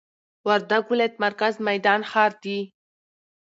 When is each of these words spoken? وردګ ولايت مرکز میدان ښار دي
وردګ 0.47 0.83
ولايت 0.91 1.13
مرکز 1.25 1.53
میدان 1.67 1.99
ښار 2.11 2.31
دي 2.43 2.57